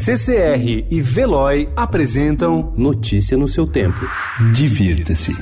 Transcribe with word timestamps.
CCR 0.00 0.86
e 0.88 1.00
Veloy 1.02 1.68
apresentam 1.74 2.72
Notícia 2.76 3.36
no 3.36 3.48
seu 3.48 3.66
tempo. 3.66 4.00
Divirta-se. 4.54 5.32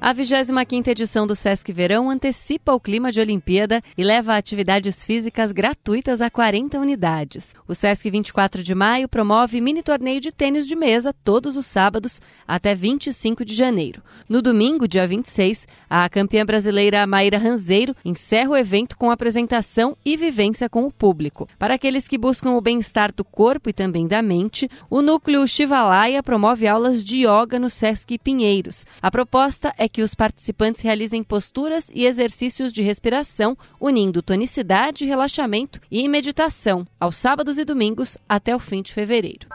A 0.00 0.14
25ª 0.14 0.86
edição 0.86 1.26
do 1.26 1.34
Sesc 1.34 1.72
Verão 1.72 2.08
antecipa 2.08 2.72
o 2.72 2.78
clima 2.78 3.10
de 3.10 3.18
Olimpíada 3.18 3.82
e 3.96 4.04
leva 4.04 4.36
atividades 4.36 5.04
físicas 5.04 5.50
gratuitas 5.50 6.20
a 6.20 6.30
40 6.30 6.78
unidades. 6.78 7.52
O 7.66 7.74
Sesc 7.74 8.08
24 8.08 8.62
de 8.62 8.76
maio 8.76 9.08
promove 9.08 9.60
mini 9.60 9.82
torneio 9.82 10.20
de 10.20 10.30
tênis 10.30 10.68
de 10.68 10.76
mesa 10.76 11.12
todos 11.12 11.56
os 11.56 11.66
sábados 11.66 12.22
até 12.46 12.76
25 12.76 13.44
de 13.44 13.56
janeiro. 13.56 14.00
No 14.28 14.40
domingo, 14.40 14.86
dia 14.86 15.04
26, 15.04 15.66
a 15.90 16.08
campeã 16.08 16.46
brasileira 16.46 17.04
Maíra 17.04 17.36
Ranzeiro 17.36 17.92
encerra 18.04 18.50
o 18.50 18.56
evento 18.56 18.96
com 18.96 19.10
apresentação 19.10 19.96
e 20.04 20.16
vivência 20.16 20.68
com 20.68 20.86
o 20.86 20.92
público. 20.92 21.48
Para 21.58 21.74
aqueles 21.74 22.06
que 22.06 22.16
buscam 22.16 22.52
o 22.52 22.60
bem-estar 22.60 23.12
do 23.12 23.24
corpo 23.24 23.68
e 23.68 23.72
também 23.72 24.06
da 24.06 24.22
mente, 24.22 24.70
o 24.88 25.02
núcleo 25.02 25.46
Shivalaya 25.48 26.22
promove 26.22 26.68
aulas 26.68 27.02
de 27.02 27.26
yoga 27.26 27.58
no 27.58 27.68
Sesc 27.68 28.16
Pinheiros. 28.16 28.86
A 29.02 29.10
proposta 29.10 29.74
é 29.76 29.87
que 29.88 30.02
os 30.02 30.14
participantes 30.14 30.82
realizem 30.82 31.22
posturas 31.22 31.90
e 31.94 32.06
exercícios 32.06 32.72
de 32.72 32.82
respiração, 32.82 33.56
unindo 33.80 34.22
tonicidade, 34.22 35.04
relaxamento 35.04 35.80
e 35.90 36.06
meditação, 36.08 36.86
aos 36.98 37.16
sábados 37.16 37.58
e 37.58 37.64
domingos 37.64 38.16
até 38.28 38.54
o 38.54 38.58
fim 38.58 38.82
de 38.82 38.92
fevereiro. 38.92 39.46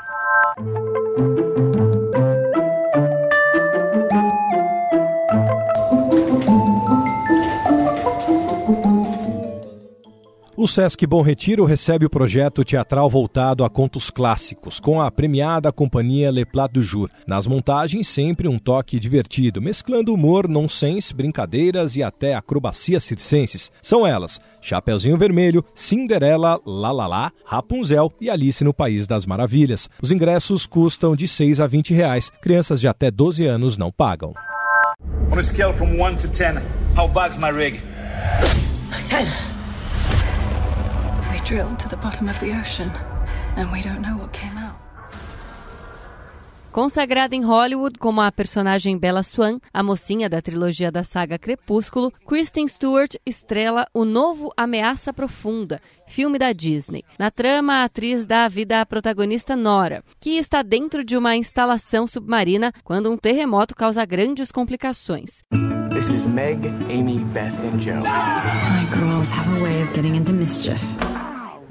O 10.64 10.68
Sesc 10.68 11.06
Bom 11.06 11.22
Retiro 11.22 11.66
recebe 11.66 12.06
o 12.06 12.10
projeto 12.10 12.64
teatral 12.64 13.10
voltado 13.10 13.66
a 13.66 13.70
contos 13.70 14.10
clássicos, 14.10 14.80
com 14.80 15.02
a 15.02 15.12
premiada 15.12 15.74
companhia 15.74 16.32
Le 16.32 16.46
Plat 16.46 16.72
du 16.72 16.82
Jour. 16.82 17.10
Nas 17.28 17.46
montagens, 17.46 18.08
sempre 18.08 18.48
um 18.48 18.58
toque 18.58 18.98
divertido, 18.98 19.62
mesclando 19.62 20.14
humor, 20.14 20.48
nonsense, 20.48 21.14
brincadeiras 21.14 21.98
e 21.98 22.02
até 22.02 22.34
acrobacias 22.34 23.04
circenses. 23.04 23.74
São 23.82 24.08
elas: 24.08 24.40
Chapeuzinho 24.62 25.18
Vermelho, 25.18 25.66
Cinderela, 25.76 26.58
Lalala, 26.66 27.34
Rapunzel 27.44 28.14
e 28.22 28.30
Alice 28.30 28.64
no 28.64 28.74
País 28.74 29.06
das 29.06 29.26
Maravilhas. 29.26 29.90
Os 30.02 30.12
ingressos 30.12 30.66
custam 30.66 31.14
de 31.14 31.28
6 31.28 31.60
a 31.60 31.68
20 31.68 31.94
reais. 31.94 32.32
Crianças 32.42 32.80
de 32.80 32.88
até 32.88 33.12
12 33.12 33.46
anos 33.46 33.78
não 33.78 33.92
pagam. 33.92 34.34
On 35.30 35.38
a 35.38 35.44
scale 35.44 35.74
from 35.74 36.02
1 36.02 36.16
to 36.20 36.30
10, 36.30 36.64
how 36.98 37.10
bad's 37.10 37.36
my 37.36 37.52
rig? 37.52 37.82
10 39.10 39.53
drilled 41.44 41.78
to 41.78 41.90
the 41.90 41.98
bottom 41.98 42.30
of 42.30 42.40
the 42.40 42.52
ocean, 42.58 42.90
and 43.58 43.72
we 43.72 43.82
don't 43.82 44.02
know 44.02 44.18
what 44.18 44.32
came 44.32 44.58
out. 44.58 44.76
Consagrada 46.72 47.36
em 47.36 47.44
Hollywood 47.44 48.00
como 48.00 48.20
a 48.20 48.32
personagem 48.32 48.98
Bella 48.98 49.22
Swan, 49.22 49.60
a 49.72 49.84
mocinha 49.84 50.28
da 50.28 50.42
trilogia 50.42 50.92
da 50.92 51.04
saga 51.04 51.38
Crepúsculo, 51.38 52.12
Kristen 52.26 52.68
Stewart 52.68 53.16
estrela 53.24 53.86
o 53.94 54.04
novo 54.04 54.52
Ameaça 54.58 55.14
Profunda, 55.14 55.80
filme 56.08 56.40
da 56.40 56.52
Disney. 56.52 57.04
Na 57.20 57.30
trama, 57.30 57.74
a 57.74 57.84
atriz 57.84 58.26
dá 58.26 58.46
a 58.46 58.50
vida 58.50 58.82
à 58.82 58.86
protagonista 58.88 59.56
Nora, 59.56 60.04
que 60.20 60.32
está 60.32 60.64
dentro 60.64 61.04
de 61.04 61.16
uma 61.16 61.36
instalação 61.36 62.08
submarina 62.08 62.74
quando 62.84 63.12
um 63.12 63.18
terremoto 63.18 63.76
causa 63.76 64.04
grandes 64.04 64.52
complicações. 64.52 65.44
This 65.92 66.10
is 66.10 66.24
Meg, 66.26 66.68
Amy, 66.90 67.20
Beth 67.20 67.54
and 67.72 67.80
Joe. 67.80 68.02
My 68.02 68.86
girls 68.98 69.32
have 69.32 69.48
a 69.60 69.64
way 69.64 69.84
of 69.84 69.94
getting 69.94 70.16
into 70.16 70.34
mischief. 70.34 70.82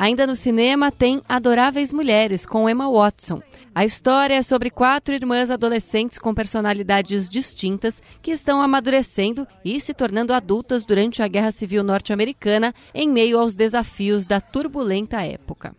Ainda 0.03 0.27
no 0.27 0.35
cinema 0.35 0.91
tem 0.91 1.23
Adoráveis 1.29 1.93
Mulheres, 1.93 2.45
com 2.45 2.69
Emma 2.69 2.91
Watson. 2.91 3.41
A 3.73 3.85
história 3.85 4.35
é 4.35 4.43
sobre 4.43 4.69
quatro 4.69 5.15
irmãs 5.15 5.49
adolescentes 5.49 6.19
com 6.19 6.35
personalidades 6.35 7.29
distintas 7.29 8.03
que 8.21 8.33
estão 8.33 8.61
amadurecendo 8.61 9.47
e 9.65 9.81
se 9.81 9.95
tornando 9.95 10.35
adultas 10.35 10.85
durante 10.85 11.23
a 11.23 11.29
Guerra 11.29 11.53
Civil 11.53 11.85
Norte-Americana 11.85 12.75
em 12.93 13.09
meio 13.09 13.39
aos 13.39 13.55
desafios 13.55 14.27
da 14.27 14.41
turbulenta 14.41 15.23
época. 15.23 15.73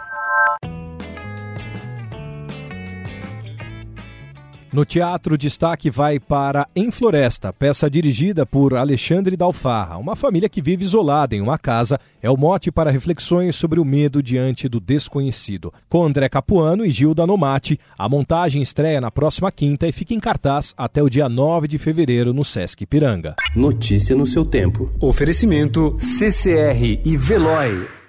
No 4.74 4.84
teatro, 4.84 5.38
destaque 5.38 5.92
vai 5.92 6.20
para 6.20 6.68
Em 6.76 6.90
Floresta, 6.90 7.54
peça 7.54 7.88
dirigida 7.88 8.44
por 8.44 8.74
Alexandre 8.74 9.38
Dalfarra. 9.38 10.00
Uma 10.00 10.16
família 10.16 10.50
que 10.50 10.64
vive 10.64 10.84
isolada 10.84 11.36
em 11.36 11.42
uma 11.42 11.60
casa 11.60 12.00
é 12.24 12.28
o 12.28 12.36
mote 12.36 12.72
para 12.72 12.90
reflexões 12.90 13.56
sobre 13.56 13.80
o 13.80 13.86
medo 13.86 14.24
diante 14.24 14.68
do 14.68 14.80
desconhecido. 14.80 15.72
Com 15.88 16.04
André 16.04 16.28
Capuano 16.28 16.84
e 16.84 16.90
Gilda 16.90 17.28
Nomati, 17.28 17.80
a 17.96 18.10
montagem 18.10 18.64
estreia 18.64 19.00
na 19.00 19.12
próxima 19.12 19.52
quinta 19.52 19.88
e 19.88 19.92
fica 19.92 20.16
em 20.16 20.20
cartaz 20.20 20.74
até 20.76 21.04
o 21.04 21.10
dia 21.10 21.30
9 21.30 21.68
de 21.68 21.78
fevereiro 21.78 22.34
no 22.34 22.44
Sesc 22.44 22.84
Piranga. 22.88 23.36
Notícia 23.56 24.16
no 24.16 24.26
seu 24.26 24.44
tempo. 24.44 24.90
Oferecimento 25.00 25.96
CCR 26.00 27.00
e 27.06 27.16
Veloy. 27.16 28.03